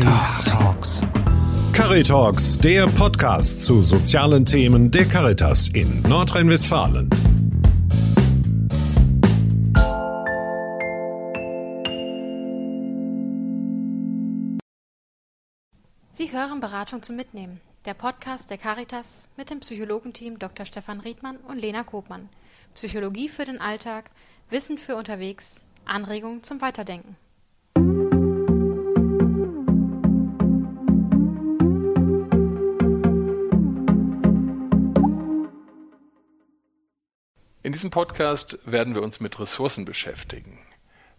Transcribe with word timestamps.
Caritalks. 0.00 1.02
Caritalks, 1.74 2.58
der 2.58 2.86
Podcast 2.86 3.64
zu 3.64 3.82
sozialen 3.82 4.46
Themen 4.46 4.90
der 4.90 5.06
Caritas 5.06 5.68
in 5.68 6.00
Nordrhein-Westfalen. 6.02 7.10
Sie 16.10 16.32
hören 16.32 16.60
Beratung 16.60 17.02
zum 17.02 17.16
Mitnehmen, 17.16 17.60
der 17.84 17.92
Podcast 17.92 18.48
der 18.48 18.56
Caritas 18.56 19.28
mit 19.36 19.50
dem 19.50 19.60
Psychologenteam 19.60 20.38
Dr. 20.38 20.64
Stefan 20.64 21.00
Riedmann 21.00 21.36
und 21.36 21.58
Lena 21.58 21.84
Kopmann. 21.84 22.30
Psychologie 22.74 23.28
für 23.28 23.44
den 23.44 23.60
Alltag, 23.60 24.10
Wissen 24.48 24.78
für 24.78 24.96
unterwegs, 24.96 25.60
Anregungen 25.84 26.42
zum 26.42 26.62
Weiterdenken. 26.62 27.16
In 37.70 37.72
diesem 37.72 37.90
Podcast 37.90 38.58
werden 38.64 38.96
wir 38.96 39.02
uns 39.02 39.20
mit 39.20 39.38
Ressourcen 39.38 39.84
beschäftigen. 39.84 40.58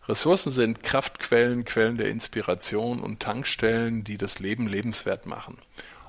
Ressourcen 0.09 0.51
sind 0.51 0.83
Kraftquellen, 0.83 1.63
Quellen 1.63 1.95
der 1.95 2.09
Inspiration 2.09 2.99
und 2.99 3.21
Tankstellen, 3.21 4.03
die 4.03 4.17
das 4.17 4.39
Leben 4.39 4.67
lebenswert 4.67 5.25
machen. 5.25 5.59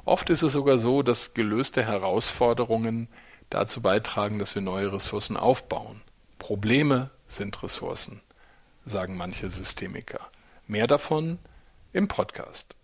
Oft 0.05 0.31
ist 0.31 0.43
es 0.43 0.53
sogar 0.53 0.79
so, 0.79 1.05
dass 1.05 1.35
gelöste 1.35 1.85
Herausforderungen 1.85 3.07
dazu 3.51 3.83
beitragen, 3.83 4.41
dass 4.41 4.57
wir 4.57 4.63
neue 4.63 4.93
Ressourcen 4.93 5.37
aufbauen. 5.37 6.03
Probleme 6.41 7.11
sind 7.29 7.63
Ressourcen, 7.63 8.21
sagen 8.85 9.17
manche 9.17 9.49
Systemiker. 9.49 10.29
Mehr 10.67 10.89
davon 10.89 11.39
im 11.93 12.09
Podcast. 12.09 12.75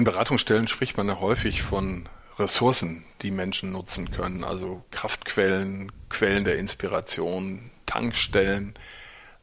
In 0.00 0.04
Beratungsstellen 0.04 0.66
spricht 0.66 0.96
man 0.96 1.08
ja 1.08 1.20
häufig 1.20 1.60
von 1.60 2.08
Ressourcen, 2.38 3.04
die 3.20 3.30
Menschen 3.30 3.70
nutzen 3.70 4.10
können, 4.10 4.44
also 4.44 4.82
Kraftquellen, 4.90 5.92
Quellen 6.08 6.44
der 6.44 6.56
Inspiration, 6.56 7.70
Tankstellen. 7.84 8.72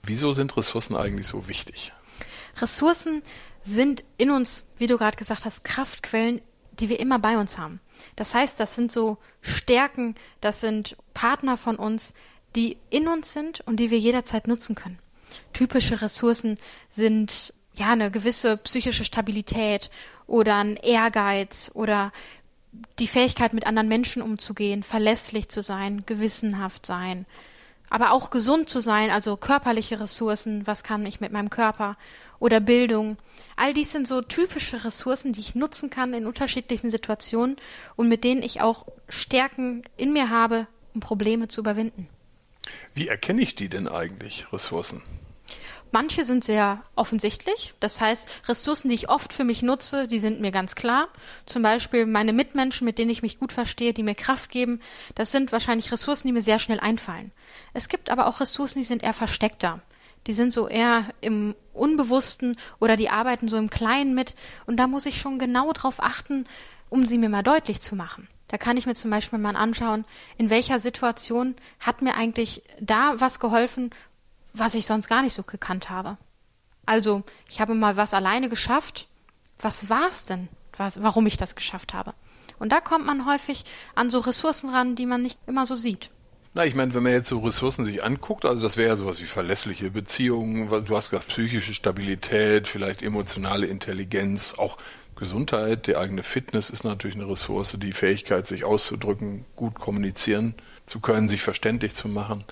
Wieso 0.01 0.33
sind 0.33 0.57
Ressourcen 0.57 0.97
eigentlich 0.97 1.27
so 1.27 1.47
wichtig? 1.47 1.93
Ressourcen 2.59 3.21
sind 3.61 4.03
in 4.17 4.31
uns, 4.31 4.65
wie 4.79 4.87
du 4.87 4.97
gerade 4.97 5.15
gesagt 5.15 5.45
hast, 5.45 5.63
Kraftquellen, 5.63 6.41
die 6.71 6.89
wir 6.89 6.99
immer 6.99 7.19
bei 7.19 7.37
uns 7.37 7.59
haben. 7.59 7.79
Das 8.15 8.33
heißt, 8.33 8.59
das 8.59 8.73
sind 8.73 8.91
so 8.91 9.19
Stärken, 9.41 10.15
das 10.41 10.59
sind 10.59 10.97
Partner 11.13 11.57
von 11.57 11.75
uns, 11.75 12.15
die 12.55 12.79
in 12.89 13.07
uns 13.07 13.31
sind 13.31 13.61
und 13.67 13.79
die 13.79 13.91
wir 13.91 13.99
jederzeit 13.99 14.47
nutzen 14.47 14.73
können. 14.73 14.97
Typische 15.53 16.01
Ressourcen 16.01 16.57
sind 16.89 17.53
ja 17.79 17.91
eine 17.91 18.11
gewisse 18.11 18.57
psychische 18.57 19.05
Stabilität 19.05 19.89
oder 20.25 20.55
ein 20.55 20.75
Ehrgeiz 20.75 21.71
oder 21.73 22.11
die 22.99 23.07
Fähigkeit, 23.07 23.53
mit 23.53 23.65
anderen 23.65 23.87
Menschen 23.87 24.21
umzugehen, 24.21 24.83
verlässlich 24.83 25.49
zu 25.49 25.61
sein, 25.61 26.03
gewissenhaft 26.05 26.85
sein, 26.85 27.25
aber 27.89 28.11
auch 28.11 28.29
gesund 28.29 28.69
zu 28.69 28.81
sein, 28.81 29.09
also 29.09 29.37
körperliche 29.37 29.99
Ressourcen, 29.99 30.67
was 30.67 30.83
kann 30.83 31.05
ich 31.05 31.21
mit 31.21 31.31
meinem 31.31 31.49
Körper 31.49 31.97
oder 32.39 32.59
Bildung. 32.59 33.17
All 33.55 33.73
dies 33.73 33.91
sind 33.91 34.07
so 34.07 34.21
typische 34.21 34.83
Ressourcen, 34.83 35.33
die 35.33 35.39
ich 35.39 35.55
nutzen 35.55 35.89
kann 35.89 36.13
in 36.13 36.25
unterschiedlichen 36.25 36.91
Situationen 36.91 37.55
und 37.95 38.07
mit 38.07 38.23
denen 38.23 38.43
ich 38.43 38.61
auch 38.61 38.85
Stärken 39.07 39.83
in 39.95 40.13
mir 40.13 40.29
habe, 40.29 40.67
um 40.93 40.99
Probleme 40.99 41.47
zu 41.47 41.61
überwinden. 41.61 42.07
Wie 42.93 43.07
erkenne 43.07 43.41
ich 43.41 43.55
die 43.55 43.69
denn 43.69 43.87
eigentlich, 43.87 44.51
Ressourcen? 44.51 45.01
Manche 45.91 46.25
sind 46.25 46.43
sehr 46.43 46.83
offensichtlich. 46.95 47.73
Das 47.79 48.01
heißt, 48.01 48.27
Ressourcen, 48.47 48.89
die 48.89 48.95
ich 48.95 49.09
oft 49.09 49.33
für 49.33 49.43
mich 49.43 49.63
nutze, 49.63 50.07
die 50.07 50.19
sind 50.19 50.39
mir 50.41 50.51
ganz 50.51 50.75
klar. 50.75 51.07
Zum 51.45 51.61
Beispiel 51.61 52.05
meine 52.05 52.33
Mitmenschen, 52.33 52.85
mit 52.85 52.97
denen 52.97 53.11
ich 53.11 53.21
mich 53.21 53.39
gut 53.39 53.53
verstehe, 53.53 53.93
die 53.93 54.03
mir 54.03 54.15
Kraft 54.15 54.51
geben. 54.51 54.81
Das 55.15 55.31
sind 55.31 55.51
wahrscheinlich 55.51 55.91
Ressourcen, 55.91 56.27
die 56.27 56.33
mir 56.33 56.41
sehr 56.41 56.59
schnell 56.59 56.79
einfallen. 56.79 57.31
Es 57.73 57.89
gibt 57.89 58.09
aber 58.09 58.27
auch 58.27 58.39
Ressourcen, 58.39 58.79
die 58.79 58.85
sind 58.85 59.03
eher 59.03 59.13
versteckter. 59.13 59.81
Die 60.27 60.33
sind 60.33 60.51
so 60.51 60.67
eher 60.67 61.05
im 61.21 61.55
Unbewussten 61.73 62.57
oder 62.79 62.97
die 62.97 63.09
arbeiten 63.09 63.47
so 63.47 63.57
im 63.57 63.69
Kleinen 63.69 64.13
mit. 64.13 64.35
Und 64.65 64.77
da 64.77 64.87
muss 64.87 65.05
ich 65.05 65.21
schon 65.21 65.39
genau 65.39 65.71
drauf 65.71 66.03
achten, 66.03 66.45
um 66.89 67.05
sie 67.05 67.17
mir 67.17 67.29
mal 67.29 67.43
deutlich 67.43 67.81
zu 67.81 67.95
machen. 67.95 68.27
Da 68.49 68.57
kann 68.57 68.77
ich 68.77 68.85
mir 68.85 68.95
zum 68.95 69.11
Beispiel 69.11 69.39
mal 69.39 69.55
anschauen, 69.55 70.05
in 70.37 70.49
welcher 70.49 70.79
Situation 70.79 71.55
hat 71.79 72.01
mir 72.01 72.15
eigentlich 72.15 72.63
da 72.79 73.15
was 73.17 73.39
geholfen, 73.39 73.91
was 74.59 74.75
ich 74.75 74.85
sonst 74.85 75.07
gar 75.07 75.21
nicht 75.21 75.33
so 75.33 75.43
gekannt 75.43 75.89
habe. 75.89 76.17
Also, 76.85 77.23
ich 77.49 77.59
habe 77.59 77.75
mal 77.75 77.97
was 77.97 78.13
alleine 78.13 78.49
geschafft. 78.49 79.07
Was 79.59 79.89
war 79.89 80.07
es 80.09 80.25
denn, 80.25 80.47
was, 80.77 81.01
warum 81.01 81.27
ich 81.27 81.37
das 81.37 81.55
geschafft 81.55 81.93
habe? 81.93 82.13
Und 82.59 82.71
da 82.71 82.79
kommt 82.79 83.05
man 83.05 83.25
häufig 83.25 83.65
an 83.95 84.09
so 84.09 84.19
Ressourcen 84.19 84.69
ran, 84.69 84.95
die 84.95 85.05
man 85.05 85.21
nicht 85.21 85.37
immer 85.47 85.65
so 85.65 85.75
sieht. 85.75 86.09
Na, 86.53 86.65
ich 86.65 86.75
meine, 86.75 86.93
wenn 86.93 87.03
man 87.03 87.11
jetzt 87.11 87.29
so 87.29 87.39
Ressourcen 87.39 87.85
sich 87.85 88.03
anguckt, 88.03 88.45
also 88.45 88.63
das 88.63 88.77
wäre 88.77 88.89
ja 88.89 88.95
sowas 88.95 89.21
wie 89.21 89.25
verlässliche 89.25 89.91
Beziehungen, 89.91 90.69
du 90.69 90.95
hast 90.95 91.11
gesagt, 91.11 91.27
psychische 91.27 91.73
Stabilität, 91.73 92.67
vielleicht 92.67 93.03
emotionale 93.03 93.67
Intelligenz, 93.67 94.55
auch 94.57 94.77
Gesundheit, 95.15 95.87
die 95.87 95.97
eigene 95.97 96.23
Fitness 96.23 96.69
ist 96.69 96.83
natürlich 96.83 97.15
eine 97.15 97.27
Ressource, 97.27 97.75
die 97.77 97.91
Fähigkeit, 97.91 98.45
sich 98.45 98.63
auszudrücken, 98.63 99.45
gut 99.55 99.75
kommunizieren 99.75 100.55
zu 100.85 100.99
können, 100.99 101.27
sich 101.27 101.41
verständlich 101.41 101.93
zu 101.93 102.07
machen 102.07 102.45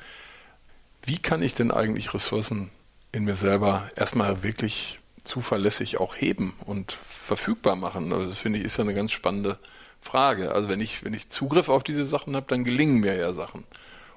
wie 1.05 1.17
kann 1.17 1.41
ich 1.41 1.53
denn 1.53 1.71
eigentlich 1.71 2.13
Ressourcen 2.13 2.71
in 3.11 3.25
mir 3.25 3.35
selber 3.35 3.89
erstmal 3.95 4.43
wirklich 4.43 4.99
zuverlässig 5.23 5.99
auch 5.99 6.15
heben 6.15 6.55
und 6.65 6.93
verfügbar 6.93 7.75
machen? 7.75 8.11
Also 8.11 8.27
das 8.27 8.37
finde 8.37 8.59
ich 8.59 8.65
ist 8.65 8.77
ja 8.77 8.83
eine 8.83 8.93
ganz 8.93 9.11
spannende 9.11 9.59
Frage. 10.01 10.51
Also 10.51 10.69
wenn 10.69 10.81
ich, 10.81 11.03
wenn 11.03 11.13
ich 11.13 11.29
Zugriff 11.29 11.69
auf 11.69 11.83
diese 11.83 12.05
Sachen 12.05 12.35
habe, 12.35 12.45
dann 12.47 12.63
gelingen 12.63 12.99
mir 12.99 13.15
ja 13.15 13.33
Sachen. 13.33 13.63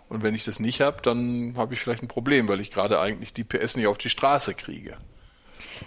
Und 0.08 0.22
wenn 0.22 0.34
ich 0.34 0.44
das 0.44 0.58
nicht 0.58 0.80
habe, 0.80 1.02
dann 1.02 1.54
habe 1.56 1.74
ich 1.74 1.80
vielleicht 1.80 2.02
ein 2.02 2.08
Problem, 2.08 2.48
weil 2.48 2.60
ich 2.60 2.70
gerade 2.70 3.00
eigentlich 3.00 3.34
die 3.34 3.44
PS 3.44 3.76
nicht 3.76 3.86
auf 3.86 3.98
die 3.98 4.10
Straße 4.10 4.54
kriege. 4.54 4.96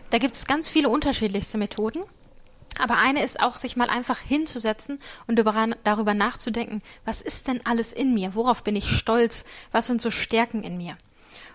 Da 0.09 0.19
gibt 0.19 0.35
es 0.35 0.45
ganz 0.45 0.69
viele 0.69 0.89
unterschiedlichste 0.89 1.57
Methoden. 1.57 2.03
Aber 2.81 2.97
eine 2.97 3.23
ist 3.23 3.39
auch, 3.39 3.57
sich 3.57 3.77
mal 3.77 3.91
einfach 3.91 4.17
hinzusetzen 4.17 4.99
und 5.27 5.37
darüber 5.37 6.13
nachzudenken, 6.15 6.81
was 7.05 7.21
ist 7.21 7.47
denn 7.47 7.63
alles 7.63 7.93
in 7.93 8.15
mir? 8.15 8.33
Worauf 8.33 8.63
bin 8.63 8.75
ich 8.75 8.89
stolz? 8.89 9.45
Was 9.71 9.85
sind 9.85 10.01
so 10.01 10.09
Stärken 10.09 10.63
in 10.63 10.77
mir? 10.77 10.97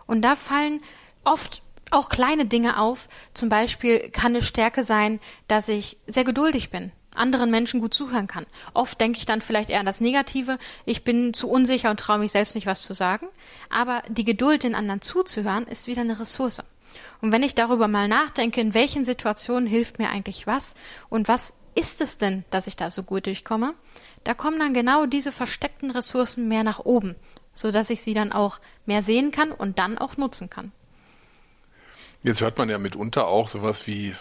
Und 0.06 0.22
da 0.22 0.37
fallen 0.37 0.81
oft 1.25 1.62
auch 1.91 2.10
kleine 2.10 2.47
Dinge 2.47 2.78
auf. 2.78 3.09
Zum 3.34 3.48
Beispiel 3.48 4.09
kann 4.10 4.37
eine 4.37 4.42
Stärke 4.42 4.84
sein, 4.84 5.19
dass 5.48 5.66
ich 5.66 5.98
sehr 6.06 6.22
geduldig 6.22 6.70
bin, 6.70 6.92
anderen 7.16 7.50
Menschen 7.50 7.81
gut 7.81 7.93
zuhören 7.93 8.28
kann. 8.28 8.47
Oft 8.72 9.00
denke 9.00 9.19
ich 9.19 9.26
dann 9.26 9.41
vielleicht 9.41 9.70
eher 9.70 9.81
an 9.81 9.87
das 9.87 10.00
Negative. 10.00 10.58
Ich 10.84 11.03
bin 11.03 11.34
zu 11.34 11.50
unsicher 11.50 11.91
und 11.91 11.98
traue 11.98 12.19
mich 12.19 12.31
selbst 12.31 12.54
nicht 12.54 12.69
was 12.69 12.82
zu 12.82 12.94
sagen. 12.94 13.26
Aber 13.69 14.04
die 14.08 14.25
Geduld, 14.25 14.62
den 14.62 14.76
anderen 14.76 15.03
zuzuhören, 15.03 15.66
ist 15.66 15.88
wieder 15.88 16.03
eine 16.03 16.20
Ressource. 16.20 16.62
Und 17.20 17.32
wenn 17.32 17.42
ich 17.42 17.54
darüber 17.54 17.88
mal 17.88 18.08
nachdenke, 18.08 18.60
in 18.60 18.74
welchen 18.74 19.04
Situationen 19.04 19.66
hilft 19.66 19.98
mir 19.98 20.10
eigentlich 20.10 20.46
was 20.46 20.74
und 21.08 21.28
was 21.28 21.54
ist 21.74 22.00
es 22.00 22.18
denn, 22.18 22.44
dass 22.50 22.66
ich 22.66 22.76
da 22.76 22.90
so 22.90 23.02
gut 23.02 23.26
durchkomme, 23.26 23.74
da 24.24 24.34
kommen 24.34 24.58
dann 24.58 24.74
genau 24.74 25.06
diese 25.06 25.30
versteckten 25.30 25.90
Ressourcen 25.90 26.48
mehr 26.48 26.64
nach 26.64 26.80
oben, 26.80 27.14
so 27.54 27.70
dass 27.70 27.90
ich 27.90 28.02
sie 28.02 28.14
dann 28.14 28.32
auch 28.32 28.58
mehr 28.86 29.02
sehen 29.02 29.30
kann 29.30 29.52
und 29.52 29.78
dann 29.78 29.98
auch 29.98 30.16
nutzen 30.16 30.50
kann. 30.50 30.72
Jetzt 32.22 32.40
hört 32.40 32.58
man 32.58 32.68
ja 32.68 32.78
mitunter 32.78 33.28
auch 33.28 33.46
sowas 33.46 33.86
wie 33.86 34.16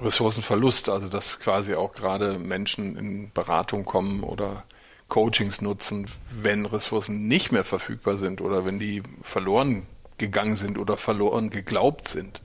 Ressourcenverlust, 0.00 0.88
also 0.88 1.08
dass 1.08 1.40
quasi 1.40 1.74
auch 1.74 1.92
gerade 1.92 2.38
Menschen 2.38 2.96
in 2.96 3.32
Beratung 3.32 3.84
kommen 3.84 4.22
oder 4.22 4.64
Coachings 5.08 5.60
nutzen, 5.60 6.10
wenn 6.30 6.66
Ressourcen 6.66 7.28
nicht 7.28 7.52
mehr 7.52 7.64
verfügbar 7.64 8.16
sind 8.16 8.40
oder 8.40 8.64
wenn 8.64 8.78
die 8.78 9.02
verloren 9.22 9.86
gegangen 10.18 10.56
sind 10.56 10.78
oder 10.78 10.96
verloren 10.96 11.50
geglaubt 11.50 12.08
sind. 12.08 12.42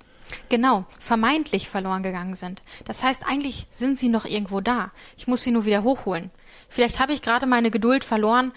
Genau, 0.49 0.85
vermeintlich 0.99 1.69
verloren 1.69 2.03
gegangen 2.03 2.35
sind. 2.35 2.61
Das 2.85 3.03
heißt, 3.03 3.25
eigentlich 3.25 3.67
sind 3.71 3.97
sie 3.97 4.09
noch 4.09 4.25
irgendwo 4.25 4.61
da. 4.61 4.91
Ich 5.17 5.27
muss 5.27 5.41
sie 5.43 5.51
nur 5.51 5.65
wieder 5.65 5.83
hochholen. 5.83 6.31
Vielleicht 6.67 6.99
habe 6.99 7.13
ich 7.13 7.21
gerade 7.21 7.45
meine 7.45 7.71
Geduld 7.71 8.03
verloren, 8.03 8.51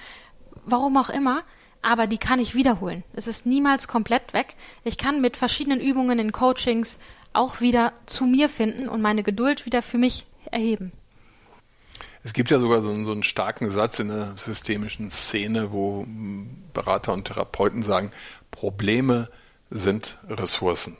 warum 0.64 0.96
auch 0.96 1.08
immer, 1.08 1.42
aber 1.80 2.06
die 2.06 2.18
kann 2.18 2.40
ich 2.40 2.54
wiederholen. 2.54 3.04
Es 3.14 3.26
ist 3.26 3.46
niemals 3.46 3.88
komplett 3.88 4.32
weg. 4.32 4.54
Ich 4.84 4.98
kann 4.98 5.20
mit 5.20 5.36
verschiedenen 5.36 5.80
Übungen 5.80 6.18
in 6.18 6.32
Coachings 6.32 6.98
auch 7.32 7.60
wieder 7.60 7.92
zu 8.06 8.26
mir 8.26 8.48
finden 8.48 8.88
und 8.88 9.00
meine 9.00 9.22
Geduld 9.22 9.66
wieder 9.66 9.82
für 9.82 9.98
mich 9.98 10.26
erheben. 10.50 10.92
Es 12.24 12.32
gibt 12.32 12.50
ja 12.50 12.58
sogar 12.58 12.82
so 12.82 12.90
einen, 12.90 13.04
so 13.04 13.12
einen 13.12 13.24
starken 13.24 13.70
Satz 13.70 13.98
in 13.98 14.08
der 14.08 14.34
systemischen 14.36 15.10
Szene, 15.10 15.72
wo 15.72 16.06
Berater 16.72 17.12
und 17.12 17.26
Therapeuten 17.26 17.82
sagen, 17.82 18.12
Probleme 18.50 19.28
sind 19.70 20.18
Ressourcen. 20.28 20.96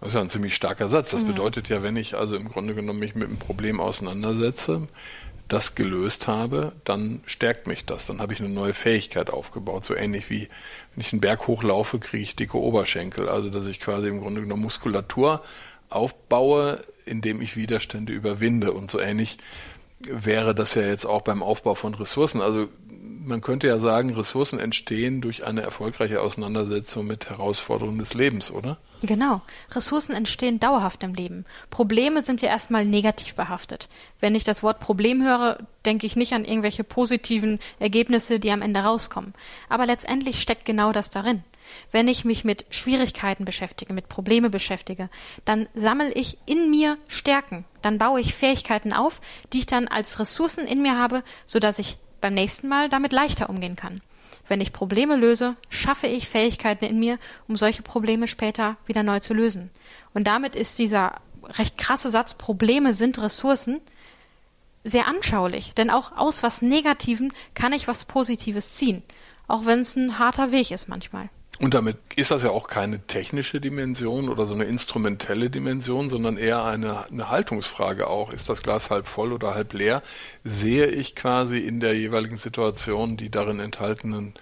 Das 0.00 0.08
ist 0.08 0.14
ja 0.16 0.20
ein 0.20 0.30
ziemlich 0.30 0.56
starker 0.56 0.88
Satz. 0.88 1.12
Das 1.12 1.22
mhm. 1.22 1.28
bedeutet 1.28 1.68
ja, 1.68 1.82
wenn 1.82 1.96
ich 1.96 2.16
also 2.16 2.36
im 2.36 2.48
Grunde 2.48 2.74
genommen 2.74 2.98
mich 2.98 3.14
mit 3.14 3.28
einem 3.28 3.38
Problem 3.38 3.80
auseinandersetze, 3.80 4.88
das 5.48 5.74
gelöst 5.74 6.26
habe, 6.26 6.72
dann 6.84 7.20
stärkt 7.26 7.66
mich 7.66 7.84
das. 7.84 8.06
Dann 8.06 8.20
habe 8.20 8.32
ich 8.32 8.40
eine 8.40 8.48
neue 8.48 8.74
Fähigkeit 8.74 9.30
aufgebaut. 9.30 9.84
So 9.84 9.94
ähnlich 9.94 10.30
wie 10.30 10.48
wenn 10.94 11.00
ich 11.00 11.12
einen 11.12 11.20
Berg 11.20 11.46
hochlaufe, 11.46 11.98
kriege 11.98 12.22
ich 12.22 12.34
dicke 12.34 12.58
Oberschenkel. 12.58 13.28
Also 13.28 13.50
dass 13.50 13.66
ich 13.66 13.78
quasi 13.78 14.08
im 14.08 14.20
Grunde 14.20 14.40
genommen 14.40 14.62
Muskulatur 14.62 15.42
aufbaue, 15.90 16.82
indem 17.04 17.40
ich 17.40 17.56
Widerstände 17.56 18.12
überwinde. 18.12 18.72
Und 18.72 18.90
so 18.90 18.98
ähnlich 18.98 19.38
wäre 20.08 20.54
das 20.54 20.74
ja 20.74 20.82
jetzt 20.82 21.04
auch 21.04 21.22
beim 21.22 21.42
Aufbau 21.42 21.74
von 21.74 21.94
Ressourcen. 21.94 22.40
Also 22.40 22.68
man 23.24 23.40
könnte 23.40 23.66
ja 23.66 23.78
sagen, 23.78 24.14
Ressourcen 24.14 24.58
entstehen 24.58 25.20
durch 25.20 25.44
eine 25.44 25.62
erfolgreiche 25.62 26.20
Auseinandersetzung 26.20 27.06
mit 27.06 27.30
Herausforderungen 27.30 27.98
des 27.98 28.14
Lebens, 28.14 28.50
oder? 28.50 28.78
Genau. 29.02 29.42
Ressourcen 29.72 30.14
entstehen 30.14 30.60
dauerhaft 30.60 31.02
im 31.02 31.14
Leben. 31.14 31.44
Probleme 31.70 32.22
sind 32.22 32.42
ja 32.42 32.48
erstmal 32.48 32.84
negativ 32.84 33.34
behaftet. 33.34 33.88
Wenn 34.20 34.34
ich 34.34 34.44
das 34.44 34.62
Wort 34.62 34.80
Problem 34.80 35.22
höre, 35.22 35.58
denke 35.84 36.06
ich 36.06 36.16
nicht 36.16 36.32
an 36.32 36.44
irgendwelche 36.44 36.84
positiven 36.84 37.58
Ergebnisse, 37.78 38.38
die 38.38 38.50
am 38.50 38.62
Ende 38.62 38.80
rauskommen. 38.80 39.34
Aber 39.68 39.86
letztendlich 39.86 40.40
steckt 40.40 40.64
genau 40.64 40.92
das 40.92 41.10
darin. 41.10 41.42
Wenn 41.92 42.08
ich 42.08 42.24
mich 42.24 42.44
mit 42.44 42.66
Schwierigkeiten 42.70 43.44
beschäftige, 43.44 43.92
mit 43.92 44.08
Probleme 44.08 44.50
beschäftige, 44.50 45.08
dann 45.44 45.68
sammle 45.74 46.12
ich 46.12 46.38
in 46.46 46.70
mir 46.70 46.98
Stärken. 47.08 47.64
Dann 47.82 47.98
baue 47.98 48.20
ich 48.20 48.34
Fähigkeiten 48.34 48.92
auf, 48.92 49.20
die 49.52 49.58
ich 49.58 49.66
dann 49.66 49.88
als 49.88 50.18
Ressourcen 50.18 50.66
in 50.66 50.82
mir 50.82 50.98
habe, 50.98 51.22
sodass 51.46 51.78
ich 51.78 51.98
beim 52.20 52.34
nächsten 52.34 52.68
Mal 52.68 52.88
damit 52.88 53.12
leichter 53.12 53.50
umgehen 53.50 53.76
kann. 53.76 54.00
Wenn 54.48 54.60
ich 54.60 54.72
Probleme 54.72 55.16
löse, 55.16 55.56
schaffe 55.68 56.06
ich 56.06 56.28
Fähigkeiten 56.28 56.84
in 56.84 56.98
mir, 56.98 57.18
um 57.48 57.56
solche 57.56 57.82
Probleme 57.82 58.28
später 58.28 58.76
wieder 58.86 59.02
neu 59.02 59.20
zu 59.20 59.34
lösen. 59.34 59.70
Und 60.12 60.26
damit 60.26 60.54
ist 60.54 60.78
dieser 60.78 61.20
recht 61.44 61.78
krasse 61.78 62.10
Satz 62.10 62.34
Probleme 62.34 62.94
sind 62.94 63.20
Ressourcen 63.20 63.80
sehr 64.84 65.06
anschaulich, 65.06 65.74
denn 65.74 65.90
auch 65.90 66.16
aus 66.16 66.42
was 66.42 66.62
Negativen 66.62 67.32
kann 67.54 67.72
ich 67.72 67.88
was 67.88 68.04
Positives 68.04 68.74
ziehen, 68.74 69.02
auch 69.48 69.64
wenn 69.64 69.80
es 69.80 69.96
ein 69.96 70.18
harter 70.18 70.50
Weg 70.50 70.70
ist 70.70 70.88
manchmal. 70.88 71.30
Und 71.60 71.74
damit 71.74 71.96
ist 72.16 72.32
das 72.32 72.42
ja 72.42 72.50
auch 72.50 72.66
keine 72.66 73.06
technische 73.06 73.60
Dimension 73.60 74.28
oder 74.28 74.44
so 74.44 74.54
eine 74.54 74.64
instrumentelle 74.64 75.50
Dimension, 75.50 76.08
sondern 76.08 76.36
eher 76.36 76.64
eine, 76.64 77.06
eine 77.06 77.30
Haltungsfrage 77.30 78.08
auch. 78.08 78.32
Ist 78.32 78.48
das 78.48 78.62
Glas 78.62 78.90
halb 78.90 79.06
voll 79.06 79.32
oder 79.32 79.54
halb 79.54 79.72
leer? 79.72 80.02
Sehe 80.42 80.86
ich 80.86 81.14
quasi 81.14 81.58
in 81.58 81.78
der 81.78 81.96
jeweiligen 81.96 82.36
Situation 82.36 83.16
die 83.16 83.30
darin 83.30 83.60
enthaltenen 83.60 84.34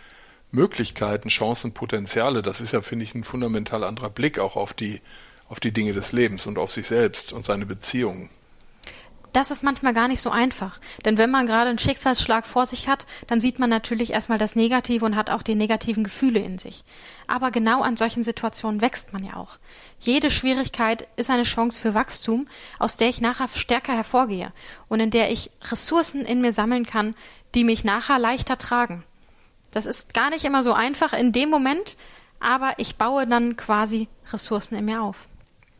Möglichkeiten, 0.53 1.29
Chancen, 1.29 1.75
Potenziale? 1.75 2.41
Das 2.41 2.63
ist 2.63 2.73
ja, 2.73 2.81
finde 2.81 3.05
ich, 3.05 3.15
ein 3.15 3.25
fundamental 3.25 3.85
anderer 3.85 4.11
Blick 4.11 4.39
auch 4.39 4.57
auf 4.57 4.73
die, 4.73 5.03
auf 5.49 5.61
die 5.61 5.73
Dinge 5.73 5.93
des 5.93 6.13
Lebens 6.13 6.47
und 6.47 6.59
auf 6.59 6.73
sich 6.73 6.87
selbst 6.87 7.35
und 7.35 7.45
seine 7.45 7.67
Beziehungen 7.67 8.31
das 9.33 9.51
ist 9.51 9.63
manchmal 9.63 9.95
gar 9.95 10.09
nicht 10.09 10.21
so 10.21 10.31
einfach. 10.31 10.79
Denn 11.05 11.19
wenn 11.19 11.31
man 11.31 11.47
gerade 11.47 11.71
einen 11.71 11.79
Schicksalsschlag 11.79 12.47
vor 12.47 12.67
sich 12.67 12.89
hat, 12.89 13.07
dann 13.27 13.41
sieht 13.41 13.59
man 13.59 13.71
natürlich 13.71 14.13
erstmal 14.13 14.39
das 14.39 14.57
Negative 14.57 15.05
und 15.05 15.17
hat 15.17 15.31
auch 15.31 15.43
die 15.43 15.55
negativen 15.55 16.05
Gefühle 16.05 16.41
in 16.41 16.59
sich. 16.59 16.85
Aber 17.27 17.51
genau 17.51 17.83
an 17.83 17.97
solchen 17.97 18.25
Situationen 18.25 18.81
wächst 18.81 19.13
man 19.13 19.25
ja 19.25 19.37
auch. 19.37 19.59
Jede 20.01 20.31
Schwierigkeit 20.31 21.09
ist 21.17 21.31
eine 21.31 21.45
Chance 21.45 21.81
für 21.81 21.95
Wachstum, 21.95 22.47
aus 22.79 22.97
der 22.97 23.09
ich 23.09 23.21
nachher 23.21 23.49
stärker 23.49 23.95
hervorgehe 23.95 24.53
und 24.89 25.01
in 25.01 25.11
der 25.11 25.31
ich 25.31 25.51
Ressourcen 25.71 26.25
in 26.25 26.41
mir 26.41 26.53
sammeln 26.53 26.87
kann, 26.87 27.15
die 27.55 27.65
mich 27.65 27.85
nachher 27.85 28.19
leichter 28.19 28.59
tragen. 28.59 29.05
Das 29.73 29.87
ist 29.87 30.13
gar 30.13 30.31
nicht 30.31 30.45
immer 30.45 30.63
so 30.63 30.75
einfach 30.75 31.15
in 31.15 31.33
dem 31.33 31.49
Moment, 31.49 31.97
aber 32.41 32.75
ich 32.77 32.97
baue 32.97 33.27
dann 33.27 33.57
quasi 33.57 34.09
Ressourcen 34.33 34.77
in 34.77 34.85
mir 34.85 35.03
auf. 35.03 35.29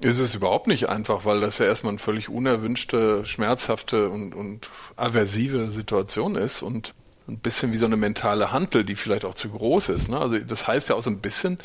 Ist 0.03 0.19
es 0.19 0.35
überhaupt 0.35 0.67
nicht 0.67 0.89
einfach, 0.89 1.25
weil 1.25 1.41
das 1.41 1.59
ja 1.59 1.67
erstmal 1.67 1.93
eine 1.93 1.99
völlig 1.99 2.29
unerwünschte, 2.29 3.25
schmerzhafte 3.25 4.09
und, 4.09 4.35
und 4.35 4.71
aversive 4.97 5.71
Situation 5.71 6.35
ist 6.35 6.63
und 6.63 6.95
ein 7.29 7.39
bisschen 7.39 7.73
wie 7.73 7.77
so 7.77 7.87
eine 7.87 7.97
mentale 7.97 8.53
Hantel, 8.53 8.85
die 8.85 8.97
vielleicht 8.97 9.25
auch 9.25 9.35
zu 9.35 9.51
groß 9.51 9.91
ist. 9.91 10.09
Ne? 10.09 10.19
Also 10.19 10.39
das 10.39 10.67
heißt 10.67 10.89
ja 10.89 10.97
auch 10.97 11.03
so 11.03 11.11
ein 11.11 11.21
bisschen, 11.21 11.59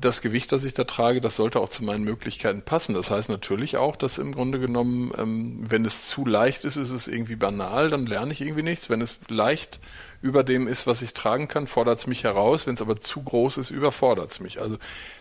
das 0.00 0.22
Gewicht, 0.22 0.50
das 0.52 0.64
ich 0.64 0.74
da 0.74 0.84
trage, 0.84 1.20
das 1.20 1.36
sollte 1.36 1.60
auch 1.60 1.68
zu 1.68 1.84
meinen 1.84 2.04
Möglichkeiten 2.04 2.62
passen. 2.62 2.94
Das 2.94 3.10
heißt 3.10 3.28
natürlich 3.28 3.76
auch, 3.76 3.96
dass 3.96 4.18
im 4.18 4.32
Grunde 4.32 4.58
genommen, 4.58 5.12
ähm, 5.16 5.58
wenn 5.68 5.84
es 5.84 6.06
zu 6.06 6.26
leicht 6.26 6.64
ist, 6.64 6.76
ist 6.76 6.90
es 6.90 7.06
irgendwie 7.06 7.36
banal, 7.36 7.88
dann 7.90 8.06
lerne 8.06 8.32
ich 8.32 8.40
irgendwie 8.40 8.62
nichts. 8.62 8.90
Wenn 8.90 9.00
es 9.00 9.16
leicht 9.28 9.80
über 10.20 10.42
dem 10.42 10.66
ist, 10.66 10.86
was 10.86 11.02
ich 11.02 11.14
tragen 11.14 11.48
kann, 11.48 11.66
fordert 11.66 11.98
es 11.98 12.06
mich 12.06 12.24
heraus. 12.24 12.66
Wenn 12.66 12.74
es 12.74 12.82
aber 12.82 12.98
zu 12.98 13.22
groß 13.22 13.58
ist, 13.58 13.70
überfordert 13.70 14.30
es 14.30 14.40
mich. 14.40 14.60
Also 14.60 14.78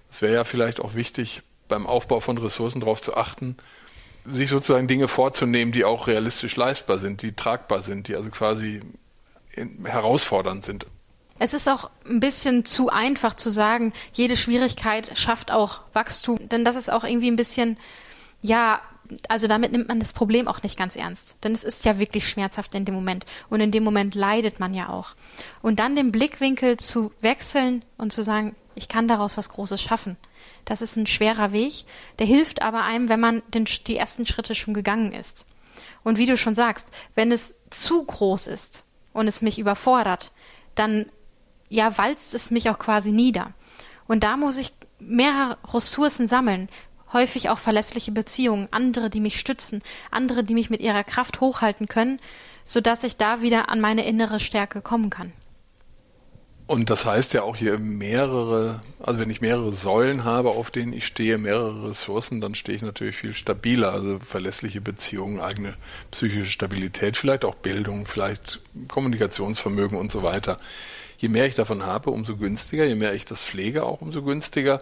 es 0.09 0.21
wäre 0.21 0.33
ja 0.33 0.43
vielleicht 0.43 0.79
auch 0.79 0.95
wichtig, 0.95 1.43
beim 1.67 1.87
Aufbau 1.87 2.19
von 2.19 2.37
Ressourcen 2.37 2.79
darauf 2.79 3.01
zu 3.01 3.15
achten, 3.15 3.57
sich 4.25 4.49
sozusagen 4.49 4.87
Dinge 4.87 5.07
vorzunehmen, 5.07 5.71
die 5.71 5.85
auch 5.85 6.07
realistisch 6.07 6.55
leistbar 6.55 6.97
sind, 6.97 7.21
die 7.21 7.33
tragbar 7.33 7.81
sind, 7.81 8.07
die 8.07 8.15
also 8.15 8.29
quasi 8.29 8.81
herausfordernd 9.83 10.63
sind. 10.63 10.85
Es 11.39 11.53
ist 11.53 11.67
auch 11.67 11.89
ein 12.07 12.19
bisschen 12.19 12.63
zu 12.63 12.89
einfach 12.89 13.33
zu 13.33 13.49
sagen, 13.49 13.91
jede 14.13 14.37
Schwierigkeit 14.37 15.17
schafft 15.17 15.51
auch 15.51 15.81
Wachstum, 15.91 16.47
denn 16.49 16.63
das 16.63 16.75
ist 16.75 16.91
auch 16.91 17.03
irgendwie 17.03 17.29
ein 17.29 17.35
bisschen, 17.35 17.77
ja, 18.41 18.81
also 19.27 19.47
damit 19.47 19.71
nimmt 19.71 19.87
man 19.87 19.99
das 19.99 20.13
Problem 20.13 20.47
auch 20.47 20.63
nicht 20.63 20.77
ganz 20.77 20.95
ernst. 20.95 21.35
Denn 21.43 21.51
es 21.51 21.63
ist 21.63 21.85
ja 21.85 21.99
wirklich 21.99 22.27
schmerzhaft 22.27 22.73
in 22.75 22.85
dem 22.85 22.95
Moment. 22.95 23.25
Und 23.49 23.59
in 23.59 23.71
dem 23.71 23.83
Moment 23.83 24.15
leidet 24.15 24.59
man 24.59 24.73
ja 24.73 24.89
auch. 24.89 25.15
Und 25.61 25.79
dann 25.79 25.95
den 25.95 26.11
Blickwinkel 26.11 26.77
zu 26.77 27.11
wechseln 27.19 27.83
und 27.97 28.13
zu 28.13 28.23
sagen, 28.23 28.55
ich 28.75 28.87
kann 28.87 29.07
daraus 29.07 29.37
was 29.37 29.49
Großes 29.49 29.81
schaffen. 29.81 30.17
Das 30.65 30.81
ist 30.81 30.95
ein 30.95 31.07
schwerer 31.07 31.51
Weg. 31.51 31.85
Der 32.19 32.25
hilft 32.25 32.61
aber 32.61 32.83
einem, 32.83 33.09
wenn 33.09 33.19
man 33.19 33.43
den, 33.47 33.65
die 33.65 33.97
ersten 33.97 34.25
Schritte 34.25 34.55
schon 34.55 34.73
gegangen 34.73 35.11
ist. 35.11 35.45
Und 36.03 36.17
wie 36.17 36.25
du 36.25 36.37
schon 36.37 36.55
sagst, 36.55 36.91
wenn 37.15 37.31
es 37.31 37.55
zu 37.69 38.03
groß 38.03 38.47
ist 38.47 38.83
und 39.13 39.27
es 39.27 39.41
mich 39.41 39.59
überfordert, 39.59 40.31
dann 40.75 41.05
ja 41.69 41.97
walzt 41.97 42.35
es 42.35 42.51
mich 42.51 42.69
auch 42.69 42.79
quasi 42.79 43.11
nieder. 43.11 43.53
Und 44.07 44.23
da 44.23 44.37
muss 44.37 44.57
ich 44.57 44.73
mehrere 44.99 45.57
Ressourcen 45.73 46.27
sammeln, 46.27 46.69
häufig 47.11 47.49
auch 47.49 47.59
verlässliche 47.59 48.11
Beziehungen, 48.11 48.67
andere, 48.71 49.09
die 49.09 49.19
mich 49.19 49.39
stützen, 49.39 49.81
andere, 50.11 50.43
die 50.43 50.53
mich 50.53 50.69
mit 50.69 50.81
ihrer 50.81 51.03
Kraft 51.03 51.41
hochhalten 51.41 51.87
können, 51.87 52.19
sodass 52.65 53.03
ich 53.03 53.17
da 53.17 53.41
wieder 53.41 53.69
an 53.69 53.81
meine 53.81 54.05
innere 54.05 54.39
Stärke 54.39 54.81
kommen 54.81 55.09
kann. 55.09 55.31
Und 56.73 56.89
das 56.89 57.05
heißt 57.05 57.33
ja 57.33 57.43
auch 57.43 57.55
hier 57.55 57.77
mehrere, 57.77 58.81
also 58.99 59.19
wenn 59.19 59.29
ich 59.29 59.41
mehrere 59.41 59.71
Säulen 59.71 60.23
habe, 60.23 60.49
auf 60.49 60.71
denen 60.71 60.91
ich 60.91 61.05
stehe, 61.05 61.37
mehrere 61.37 61.87
Ressourcen, 61.89 62.41
dann 62.41 62.55
stehe 62.55 62.75
ich 62.75 62.81
natürlich 62.81 63.15
viel 63.15 63.35
stabiler. 63.35 63.93
Also 63.93 64.17
verlässliche 64.17 64.81
Beziehungen, 64.81 65.39
eigene 65.39 65.75
psychische 66.09 66.49
Stabilität, 66.49 67.15
vielleicht 67.15 67.45
auch 67.45 67.53
Bildung, 67.53 68.07
vielleicht 68.07 68.59
Kommunikationsvermögen 68.87 69.95
und 69.95 70.09
so 70.09 70.23
weiter. 70.23 70.57
Je 71.19 71.29
mehr 71.29 71.45
ich 71.45 71.53
davon 71.53 71.85
habe, 71.85 72.09
umso 72.09 72.37
günstiger. 72.37 72.85
Je 72.85 72.95
mehr 72.95 73.13
ich 73.13 73.25
das 73.25 73.43
pflege, 73.43 73.83
auch 73.83 74.01
umso 74.01 74.23
günstiger. 74.23 74.81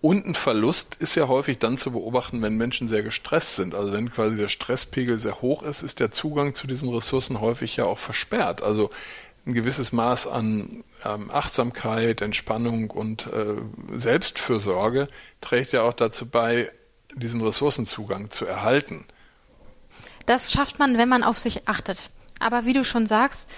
Und 0.00 0.26
ein 0.26 0.34
Verlust 0.34 0.96
ist 0.96 1.14
ja 1.14 1.28
häufig 1.28 1.60
dann 1.60 1.76
zu 1.76 1.92
beobachten, 1.92 2.42
wenn 2.42 2.56
Menschen 2.56 2.88
sehr 2.88 3.02
gestresst 3.02 3.54
sind. 3.54 3.76
Also 3.76 3.92
wenn 3.92 4.10
quasi 4.10 4.36
der 4.36 4.48
Stresspegel 4.48 5.18
sehr 5.18 5.40
hoch 5.40 5.62
ist, 5.62 5.82
ist 5.82 6.00
der 6.00 6.10
Zugang 6.10 6.54
zu 6.54 6.66
diesen 6.66 6.88
Ressourcen 6.88 7.40
häufig 7.40 7.76
ja 7.76 7.84
auch 7.84 7.98
versperrt. 7.98 8.60
Also 8.62 8.90
ein 9.46 9.54
gewisses 9.54 9.92
Maß 9.92 10.26
an 10.26 10.84
ähm, 11.04 11.30
Achtsamkeit, 11.30 12.20
Entspannung 12.20 12.90
und 12.90 13.26
äh, 13.26 13.56
Selbstfürsorge 13.96 15.08
trägt 15.40 15.72
ja 15.72 15.82
auch 15.82 15.94
dazu 15.94 16.28
bei, 16.28 16.70
diesen 17.14 17.40
Ressourcenzugang 17.40 18.30
zu 18.30 18.46
erhalten. 18.46 19.06
Das 20.26 20.52
schafft 20.52 20.78
man, 20.78 20.98
wenn 20.98 21.08
man 21.08 21.22
auf 21.22 21.38
sich 21.38 21.68
achtet. 21.68 22.10
Aber 22.38 22.64
wie 22.66 22.74
du 22.74 22.84
schon 22.84 23.06
sagst, 23.06 23.50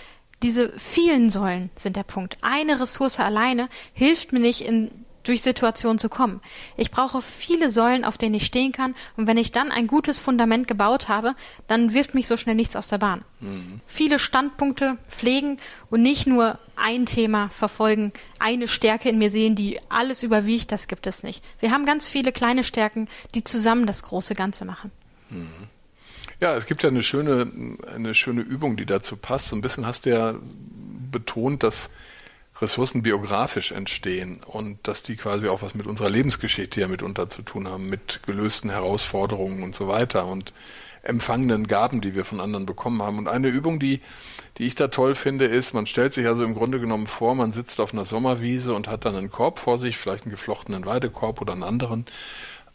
diese 0.43 0.73
vielen 0.79 1.29
Säulen 1.29 1.71
sind 1.75 1.97
der 1.97 2.05
Punkt. 2.05 2.39
Eine 2.41 2.81
Ressource 2.81 3.21
alleine 3.21 3.69
hilft 3.93 4.33
mir 4.33 4.41
nicht 4.41 4.63
in 4.63 5.00
durch 5.23 5.43
Situationen 5.43 5.99
zu 5.99 6.09
kommen. 6.09 6.41
Ich 6.77 6.91
brauche 6.91 7.23
viele 7.23 7.71
Säulen, 7.71 8.05
auf 8.05 8.19
denen 8.19 8.35
ich 8.35 8.47
stehen 8.47 8.73
kann, 8.73 8.95
und 9.17 9.27
wenn 9.27 9.37
ich 9.37 9.53
dann 9.53 9.71
ein 9.71 9.87
gutes 9.87 10.21
Fundament 10.21 10.69
gebaut 10.69 11.09
habe, 11.09 11.35
dann 11.67 11.95
wirft 11.95 12.15
mich 12.15 12.27
so 12.27 12.37
schnell 12.37 12.55
nichts 12.55 12.77
aus 12.77 12.89
der 12.89 12.99
Bahn. 12.99 13.25
Mhm. 13.41 13.81
Viele 13.87 14.19
Standpunkte 14.19 14.97
pflegen 15.09 15.59
und 15.91 16.03
nicht 16.03 16.27
nur 16.27 16.59
ein 16.77 17.07
Thema 17.07 17.49
verfolgen, 17.51 18.13
eine 18.39 18.69
Stärke 18.69 19.09
in 19.09 19.19
mir 19.19 19.31
sehen, 19.31 19.55
die 19.55 19.79
alles 19.89 20.23
überwiegt, 20.23 20.73
das 20.73 20.89
gibt 20.89 21.07
es 21.07 21.23
nicht. 21.23 21.45
Wir 21.61 21.71
haben 21.71 21.85
ganz 21.85 22.09
viele 22.09 22.33
kleine 22.33 22.65
Stärken, 22.65 23.09
die 23.35 23.45
zusammen 23.45 23.87
das 23.87 24.03
große 24.03 24.35
Ganze 24.35 24.65
machen. 24.65 24.91
Mhm. 25.29 25.69
Ja, 26.41 26.57
es 26.57 26.65
gibt 26.65 26.83
ja 26.83 26.89
eine 26.89 27.03
schöne, 27.03 27.77
eine 27.95 28.15
schöne 28.15 28.41
Übung, 28.41 28.79
die 28.79 28.87
dazu 28.87 29.17
passt. 29.17 29.49
So 29.49 29.57
ein 29.57 29.61
bisschen 29.61 29.87
hast 29.87 30.07
du 30.07 30.11
ja 30.11 30.35
betont, 31.11 31.63
dass 31.63 31.91
Ressourcen 32.61 33.03
biografisch 33.03 33.73
entstehen 33.73 34.41
und 34.47 34.79
dass 34.87 35.03
die 35.03 35.17
quasi 35.17 35.49
auch 35.49 35.63
was 35.63 35.75
mit 35.75 35.87
unserer 35.87 36.11
Lebensgeschichte 36.11 36.81
ja 36.81 36.89
mitunter 36.89 37.29
zu 37.29 37.43
tun 37.43 37.69
haben, 37.69 37.89
mit 37.89 38.21
gelösten 38.27 38.71
Herausforderungen 38.71 39.63
und 39.63 39.75
so 39.75 39.89
weiter 39.89 40.27
und 40.27 40.53
empfangenen 41.03 41.67
Gaben, 41.67 42.01
die 42.01 42.15
wir 42.15 42.25
von 42.25 42.41
anderen 42.41 42.67
bekommen 42.67 43.03
haben. 43.03 43.19
Und 43.19 43.29
eine 43.29 43.49
Übung, 43.49 43.81
die, 43.81 44.01
die 44.59 44.67
ich 44.67 44.75
da 44.75 44.89
toll 44.89 45.15
finde, 45.15 45.47
ist, 45.47 45.73
man 45.73 45.87
stellt 45.87 46.13
sich 46.13 46.27
also 46.27 46.45
im 46.45 46.55
Grunde 46.55 46.79
genommen 46.79 47.07
vor, 47.07 47.35
man 47.35 47.51
sitzt 47.51 47.81
auf 47.81 47.95
einer 47.95 48.05
Sommerwiese 48.05 48.75
und 48.75 48.89
hat 48.89 49.07
dann 49.07 49.17
einen 49.17 49.31
Korb 49.31 49.59
vor 49.59 49.79
sich, 49.79 49.97
vielleicht 49.97 50.25
einen 50.25 50.33
geflochtenen 50.33 50.85
Weidekorb 50.85 51.41
oder 51.41 51.55
einen 51.55 51.63
anderen. 51.63 52.05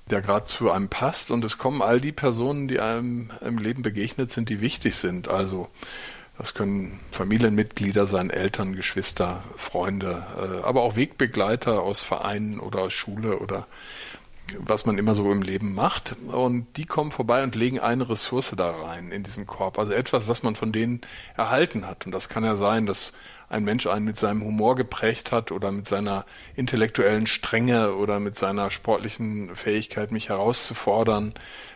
der 0.10 0.22
gerade 0.22 0.46
zu 0.46 0.70
einem 0.70 0.90
passt 0.90 1.32
und 1.32 1.44
es 1.44 1.58
kommen 1.58 1.82
all 1.82 2.00
die 2.00 2.12
Personen, 2.12 2.68
die 2.68 2.80
einem 2.80 3.32
im 3.42 3.58
Leben 3.58 3.82
begegnet 3.82 4.30
sind, 4.30 4.50
die 4.50 4.62
wichtig 4.62 4.96
sind. 4.96 5.28
Also 5.28 5.68
das 6.38 6.54
können 6.54 7.00
Familienmitglieder 7.12 8.08
sein, 8.08 8.30
Eltern, 8.30 8.76
Geschwister, 8.76 9.44
Freunde, 9.56 10.26
äh, 10.38 10.64
aber 10.64 10.82
auch 10.82 10.96
Wegbegleiter 10.96 11.82
aus 11.82 12.02
Vereinen 12.02 12.60
oder 12.60 12.80
aus 12.80 12.94
Schule 12.94 13.40
oder 13.40 13.68
was 14.60 14.86
man 14.86 14.98
immer 14.98 15.14
so 15.14 15.32
im 15.32 15.42
Leben 15.42 15.74
macht. 15.74 16.16
Und 16.28 16.68
die 16.78 16.86
kommen 16.86 17.12
vorbei 17.12 17.44
und 17.44 17.56
legen 17.56 17.80
eine 17.80 18.10
Ressource 18.10 18.54
da 18.56 18.72
rein 18.72 19.12
in 19.12 19.24
diesen 19.24 19.46
Korb. 19.46 19.80
Also 19.80 19.94
etwas, 19.94 20.28
was 20.28 20.44
man 20.44 20.56
von 20.56 20.72
denen 20.72 21.02
erhalten 21.36 21.88
hat. 21.88 22.06
Und 22.06 22.12
das 22.12 22.30
kann 22.30 22.44
ja 22.44 22.56
sein, 22.56 22.86
dass 22.86 23.14
ein 23.50 23.64
Mensch 23.64 23.86
einen 23.88 24.06
mit 24.06 24.18
seinem 24.18 24.44
Humor 24.44 24.76
geprägt 24.76 25.32
hat 25.32 25.52
oder 25.52 25.72
mit 25.72 25.88
seiner 25.88 26.26
intellektuellen 26.56 27.28
Strenge 27.28 27.94
oder 27.94 28.20
mit 28.20 28.38
seiner 28.38 28.72
sportlichen 28.72 29.56
Fähigkeit, 29.56 30.12
mich 30.12 30.30
herauszufordern 30.30 31.34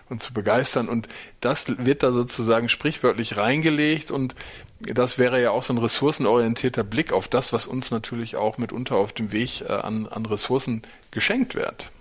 und 0.10 0.22
zu 0.22 0.34
begeistern. 0.34 0.90
Und 0.90 1.08
das 1.42 1.78
wird 1.86 2.02
da 2.04 2.12
sozusagen 2.12 2.70
sprichwörtlich 2.70 3.38
reingelegt 3.38 4.10
und 4.12 4.36
das 4.80 5.18
wäre 5.18 5.42
ja 5.42 5.52
auch 5.52 5.64
so 5.64 5.74
ein 5.74 5.78
ressourcenorientierter 5.78 6.84
Blick 6.84 7.12
auf 7.12 7.28
das, 7.28 7.54
was 7.54 7.66
uns 7.66 7.92
natürlich 7.92 8.36
auch 8.36 8.58
mitunter 8.58 8.96
auf 8.96 9.14
dem 9.14 9.32
Weg 9.32 9.62
äh, 9.62 9.74
an, 9.74 10.08
an 10.08 10.26
Ressourcen 10.26 10.84
geschenkt 11.12 11.54
wird. 11.54 11.92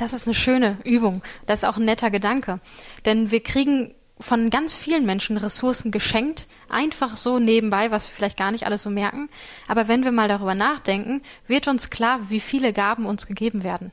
Das 0.00 0.14
ist 0.14 0.26
eine 0.26 0.34
schöne 0.34 0.78
Übung. 0.82 1.22
Das 1.44 1.62
ist 1.62 1.68
auch 1.68 1.76
ein 1.76 1.84
netter 1.84 2.10
Gedanke. 2.10 2.58
Denn 3.04 3.30
wir 3.30 3.42
kriegen 3.42 3.94
von 4.18 4.48
ganz 4.48 4.74
vielen 4.74 5.04
Menschen 5.04 5.36
Ressourcen 5.36 5.90
geschenkt, 5.90 6.46
einfach 6.70 7.18
so 7.18 7.38
nebenbei, 7.38 7.90
was 7.90 8.08
wir 8.08 8.14
vielleicht 8.14 8.38
gar 8.38 8.50
nicht 8.50 8.64
alles 8.64 8.82
so 8.82 8.88
merken. 8.88 9.28
Aber 9.68 9.88
wenn 9.88 10.02
wir 10.02 10.10
mal 10.10 10.26
darüber 10.26 10.54
nachdenken, 10.54 11.20
wird 11.46 11.68
uns 11.68 11.90
klar, 11.90 12.30
wie 12.30 12.40
viele 12.40 12.72
Gaben 12.72 13.04
uns 13.04 13.26
gegeben 13.26 13.62
werden. 13.62 13.92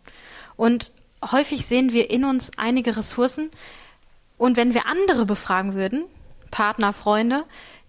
Und 0.56 0.92
häufig 1.30 1.66
sehen 1.66 1.92
wir 1.92 2.10
in 2.10 2.24
uns 2.24 2.52
einige 2.58 2.96
Ressourcen. 2.96 3.52
Und 4.38 4.56
wenn 4.56 4.74
wir 4.74 4.86
andere 4.86 5.26
befragen 5.26 5.74
würden, 5.74 6.06
Partner, 6.52 6.94
Freunde, 6.94 7.44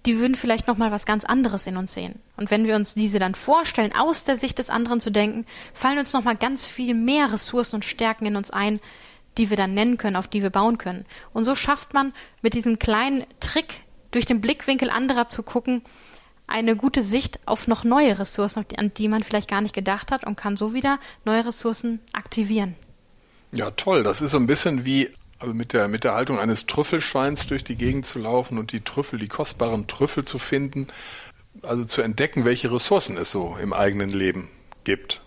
die 0.07 0.19
würden 0.19 0.35
vielleicht 0.35 0.69
noch 0.69 0.76
mal 0.76 0.90
was 0.90 1.07
ganz 1.07 1.25
anderes 1.25 1.67
in 1.67 1.76
uns 1.76 1.95
sehen. 1.95 2.21
Und 2.37 2.50
wenn 2.50 2.64
wir 2.64 2.76
uns 2.76 2.95
diese 2.95 3.19
dann 3.19 3.35
vorstellen, 3.35 3.93
aus 3.93 4.25
der 4.25 4.37
Sicht 4.37 4.59
des 4.59 4.71
anderen 4.71 5.00
zu 5.00 5.11
denken, 5.11 5.45
fallen 5.75 5.99
uns 5.99 6.12
noch 6.12 6.25
mal 6.25 6.37
ganz 6.37 6.67
viel 6.67 6.95
mehr 6.95 7.33
Ressourcen 7.33 7.76
und 7.76 7.85
Stärken 7.85 8.26
in 8.26 8.37
uns 8.37 8.50
ein, 8.50 8.81
die 9.37 9.50
wir 9.50 9.57
dann 9.57 9.75
nennen 9.75 9.99
können, 9.99 10.17
auf 10.17 10.28
die 10.28 10.43
wir 10.43 10.50
bauen 10.50 10.78
können. 10.78 11.05
Und 11.33 11.45
so 11.45 11.55
schafft 11.55 11.95
man 11.95 12.12
mit 12.43 12.55
diesem 12.55 12.78
kleinen 12.78 13.25
Trick, 13.40 13.83
durch 14.11 14.25
den 14.25 14.40
Blickwinkel 14.40 14.88
anderer 14.88 15.28
zu 15.28 15.43
gucken, 15.43 15.83
eine 16.47 16.76
gute 16.76 17.02
Sicht 17.02 17.40
auf 17.45 17.69
noch 17.69 17.85
neue 17.85 18.19
Ressourcen, 18.19 18.64
an 18.76 18.93
die 18.95 19.09
man 19.09 19.23
vielleicht 19.23 19.50
gar 19.50 19.61
nicht 19.61 19.75
gedacht 19.75 20.11
hat 20.11 20.25
und 20.25 20.37
kann 20.37 20.57
so 20.57 20.73
wieder 20.73 20.99
neue 21.26 21.45
Ressourcen 21.45 22.00
aktivieren. 22.14 22.75
Ja, 23.52 23.71
toll. 23.73 24.02
Das 24.02 24.23
ist 24.23 24.31
so 24.31 24.38
ein 24.38 24.47
bisschen 24.47 24.85
wie 24.85 25.11
also 25.38 25.54
mit 25.54 25.73
der, 25.73 25.88
mit 25.88 26.04
der 26.04 26.14
Haltung 26.14 26.38
eines 26.38 26.66
Trüffelschweins 26.66 27.47
durch 27.47 27.64
die 27.64 27.76
Gegend 27.76 28.07
zu 28.07 28.18
laufen 28.18 28.59
und 28.59 28.73
die 28.73 28.80
Trüffel, 28.80 29.18
die 29.18 29.28
kostbaren 29.28 29.87
Trüffel 29.87 30.25
zu 30.25 30.38
finden, 30.38 30.88
also 31.62 31.85
zu 31.85 32.02
entdecken, 32.02 32.45
welche 32.45 32.73
Ressourcen 32.73 33.16
es 33.16 33.30
so 33.30 33.57
im 33.61 33.73
eigenen 33.73 34.11
Leben 34.11 34.49
gibt. 34.85 35.23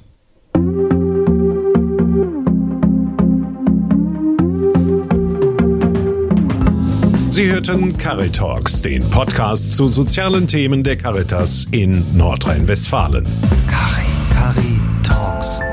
Sie 7.31 7.49
hörten 7.49 7.97
Caritalks, 7.97 8.81
den 8.81 9.09
Podcast 9.09 9.73
zu 9.75 9.87
sozialen 9.87 10.47
Themen 10.47 10.83
der 10.83 10.97
Caritas 10.97 11.65
in 11.71 12.05
Nordrhein-Westfalen. 12.17 13.25
Cari, 13.67 14.05
Cari 14.33 15.70